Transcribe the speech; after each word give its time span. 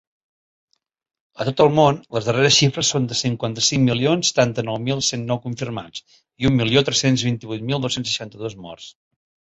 A 1.43 1.45
tot 1.49 1.59
el 1.65 1.69
món, 1.79 1.99
les 2.17 2.29
darreres 2.29 2.55
xifres 2.61 2.89
són 2.95 3.05
de 3.11 3.19
cinquanta-cinc 3.19 3.85
milions 3.91 4.31
setanta-nou 4.33 4.79
mil 4.87 5.03
cent 5.11 5.27
nou 5.33 5.41
confirmats 5.45 6.07
i 6.45 6.51
un 6.51 6.59
milió 6.63 6.85
tres-cents 6.89 7.27
vint-i-vuit 7.29 7.69
mil 7.71 7.85
dos-cents 7.87 8.15
seixanta-dos 8.15 8.57
morts. 8.67 8.93